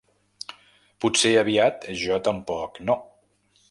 Potser 1.05 1.33
aviat 1.43 1.87
jo 2.07 2.21
tampoc 2.31 2.85
no. 2.91 3.01